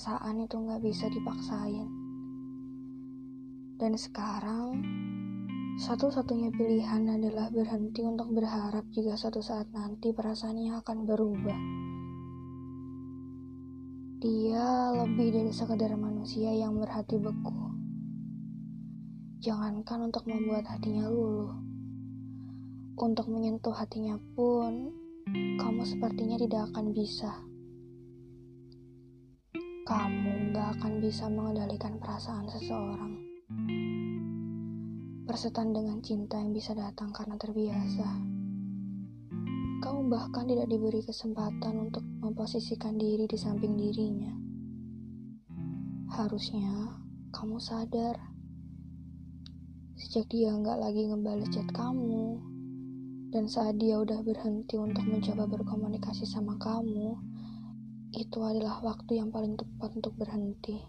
perasaan 0.00 0.40
itu 0.40 0.56
nggak 0.56 0.80
bisa 0.80 1.12
dipaksain. 1.12 1.88
Dan 3.76 3.92
sekarang, 3.96 4.80
satu-satunya 5.76 6.52
pilihan 6.52 7.04
adalah 7.04 7.52
berhenti 7.52 8.00
untuk 8.00 8.32
berharap 8.32 8.84
jika 8.92 9.16
suatu 9.16 9.44
saat 9.44 9.68
nanti 9.76 10.12
perasaannya 10.12 10.72
akan 10.84 10.98
berubah. 11.04 11.58
Dia 14.24 14.92
lebih 15.04 15.36
dari 15.36 15.52
sekadar 15.52 15.96
manusia 16.00 16.48
yang 16.52 16.80
berhati 16.80 17.16
beku. 17.16 17.60
Jangankan 19.44 20.12
untuk 20.12 20.28
membuat 20.28 20.64
hatinya 20.64 21.08
luluh. 21.08 21.56
Untuk 23.00 23.32
menyentuh 23.32 23.72
hatinya 23.72 24.20
pun, 24.32 24.92
kamu 25.60 25.82
sepertinya 25.88 26.36
tidak 26.36 26.72
akan 26.72 26.92
bisa. 26.92 27.49
Kamu 29.90 30.54
gak 30.54 30.78
akan 30.78 31.02
bisa 31.02 31.26
mengendalikan 31.26 31.98
perasaan 31.98 32.46
seseorang. 32.46 33.10
Persetan 35.26 35.74
dengan 35.74 35.98
cinta 35.98 36.38
yang 36.38 36.54
bisa 36.54 36.78
datang 36.78 37.10
karena 37.10 37.34
terbiasa. 37.34 38.06
Kamu 39.82 40.06
bahkan 40.06 40.46
tidak 40.46 40.70
diberi 40.70 41.02
kesempatan 41.02 41.90
untuk 41.90 42.06
memposisikan 42.22 43.02
diri 43.02 43.26
di 43.26 43.34
samping 43.34 43.74
dirinya. 43.74 44.30
Harusnya 46.14 46.94
kamu 47.34 47.58
sadar. 47.58 48.14
Sejak 49.98 50.30
dia 50.30 50.54
nggak 50.54 50.86
lagi 50.86 51.10
ngebales 51.10 51.50
chat 51.50 51.66
kamu, 51.74 52.38
dan 53.34 53.50
saat 53.50 53.74
dia 53.74 53.98
udah 53.98 54.22
berhenti 54.22 54.78
untuk 54.78 55.02
mencoba 55.02 55.50
berkomunikasi 55.50 56.30
sama 56.30 56.54
kamu, 56.62 57.18
itu 58.10 58.42
adalah 58.42 58.82
waktu 58.82 59.22
yang 59.22 59.30
paling 59.30 59.54
tepat 59.54 59.94
untuk 59.94 60.18
berhenti. 60.18 60.82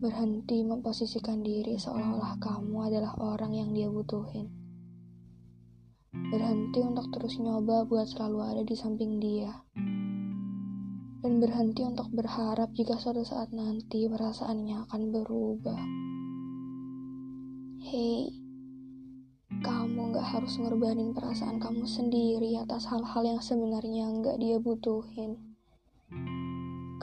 Berhenti 0.00 0.64
memposisikan 0.66 1.46
diri 1.46 1.78
seolah-olah 1.78 2.40
kamu 2.42 2.76
adalah 2.90 3.14
orang 3.20 3.52
yang 3.54 3.70
dia 3.70 3.86
butuhin. 3.86 4.50
Berhenti 6.10 6.82
untuk 6.82 7.06
terus 7.14 7.38
nyoba 7.38 7.86
buat 7.86 8.10
selalu 8.10 8.38
ada 8.42 8.62
di 8.66 8.74
samping 8.74 9.22
dia. 9.22 9.54
Dan 11.20 11.38
berhenti 11.38 11.84
untuk 11.84 12.10
berharap 12.10 12.72
jika 12.74 12.96
suatu 12.98 13.22
saat 13.22 13.54
nanti 13.54 14.08
perasaannya 14.08 14.88
akan 14.88 15.02
berubah. 15.14 15.82
Hei, 17.86 18.39
harus 20.30 20.62
ngorbanin 20.62 21.10
perasaan 21.10 21.58
kamu 21.58 21.82
sendiri 21.90 22.54
atas 22.54 22.86
hal-hal 22.86 23.26
yang 23.26 23.42
sebenarnya 23.42 24.14
gak 24.22 24.38
dia 24.38 24.62
butuhin. 24.62 25.34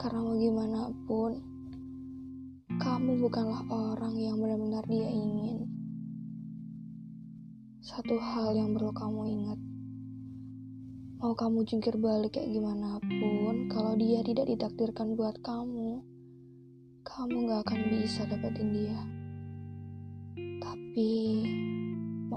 Karena 0.00 0.24
mau 0.24 0.32
gimana 0.32 0.88
pun, 1.04 1.36
kamu 2.80 3.20
bukanlah 3.20 3.68
orang 3.68 4.16
yang 4.16 4.40
benar-benar 4.40 4.80
dia 4.88 5.12
ingin. 5.12 5.68
Satu 7.84 8.16
hal 8.16 8.56
yang 8.56 8.72
perlu 8.72 8.96
kamu 8.96 9.20
ingat, 9.28 9.60
mau 11.20 11.36
kamu 11.36 11.68
jungkir 11.68 12.00
balik 12.00 12.40
kayak 12.40 12.48
gimana 12.48 12.96
pun, 12.96 13.68
kalau 13.68 13.92
dia 14.00 14.24
tidak 14.24 14.48
ditakdirkan 14.48 15.20
buat 15.20 15.36
kamu, 15.44 16.00
kamu 17.04 17.36
gak 17.44 17.60
akan 17.68 17.80
bisa 17.92 18.24
dapetin 18.24 18.72
dia. 18.72 19.00
Tapi, 20.64 21.12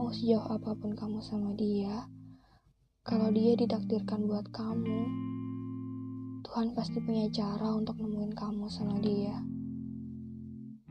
Mau 0.02 0.10
sejauh 0.10 0.50
apa 0.50 0.74
pun 0.74 0.98
kamu 0.98 1.22
sama 1.22 1.54
dia, 1.54 2.10
kalau 3.06 3.30
dia 3.30 3.54
ditakdirkan 3.54 4.26
buat 4.26 4.50
kamu, 4.50 5.06
Tuhan 6.42 6.74
pasti 6.74 6.98
punya 7.06 7.30
cara 7.30 7.78
untuk 7.78 8.02
nemuin 8.02 8.34
kamu 8.34 8.66
sama 8.66 8.98
dia. 8.98 9.38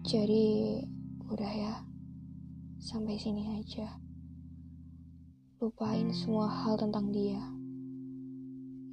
Jadi, 0.06 0.78
udah 1.26 1.52
ya, 1.58 1.74
sampai 2.78 3.18
sini 3.18 3.58
aja. 3.58 3.98
Lupain 5.58 6.06
semua 6.14 6.46
hal 6.46 6.78
tentang 6.78 7.10
dia. 7.10 7.42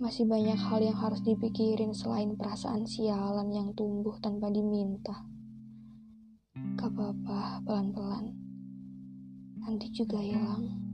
Masih 0.01 0.25
banyak 0.25 0.57
hal 0.57 0.81
yang 0.81 0.97
harus 0.97 1.21
dipikirin 1.21 1.93
selain 1.93 2.33
perasaan 2.33 2.89
sialan 2.89 3.53
yang 3.53 3.69
tumbuh 3.77 4.17
tanpa 4.17 4.49
diminta. 4.49 5.29
Gak 6.73 6.89
apa-apa, 6.89 7.61
pelan-pelan 7.69 8.46
nanti 9.67 9.91
juga 9.91 10.15
hilang. 10.23 10.86